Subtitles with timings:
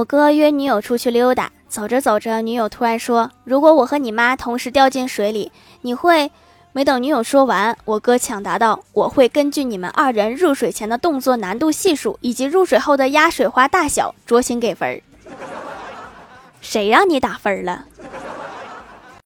[0.00, 6.32] 我哥约女友出去溜达，走着走着，女友突然说：“如果我和你妈同时掉进水里，你会？”
[6.72, 15.02] 没等女友说完，我哥抢答道：“我会根据你们二人入水前的动作难度系数以及入水后的压水花大小酌情给分儿。”
[16.62, 17.84] 谁让你打分了？